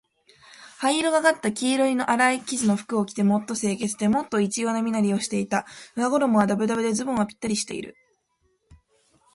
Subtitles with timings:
[0.79, 5.67] 灰色がかった黄色のあらい生地の服を着て、もっと清潔で、もっと一様な身なりをしていた。
[5.95, 7.95] 上衣はだぶだぶで、ズボンはぴったりしている。